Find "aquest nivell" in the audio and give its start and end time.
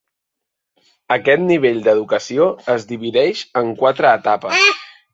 1.17-1.77